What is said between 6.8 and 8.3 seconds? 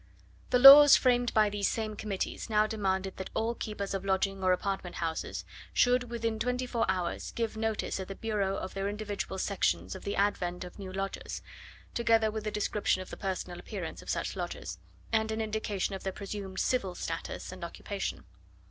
hours give notice at the